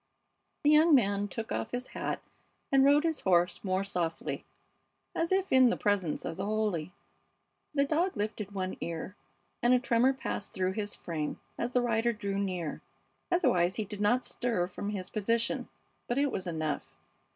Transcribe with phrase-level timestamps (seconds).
[0.63, 2.23] The young man took off his hat
[2.71, 4.45] and rode his horse more softly,
[5.13, 6.91] as if in the presence of the holy.
[7.75, 9.15] The dog lifted one ear,
[9.61, 12.81] and a tremor passed through his frame as the rider drew near;
[13.31, 15.69] otherwise he did not stir from his position;
[16.07, 16.95] but it was enough.